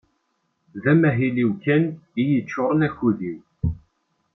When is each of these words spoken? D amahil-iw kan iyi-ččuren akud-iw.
D 0.83 0.83
amahil-iw 0.91 1.51
kan 1.63 1.83
iyi-ččuren 2.21 2.85
akud-iw. 2.87 3.39